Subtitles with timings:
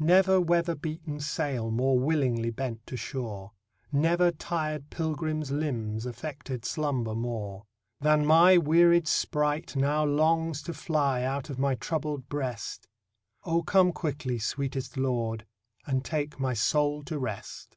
[0.00, 3.52] Never weather beaten sail more willing bent to shore,
[3.92, 7.66] Never tired pilgrim's limbs affected slumber more,
[8.00, 12.88] Than my wearied sprite now longs to fly out of my troubled breast.
[13.44, 15.46] O come quickly, sweetest Lord,
[15.86, 17.76] and take my soul to rest.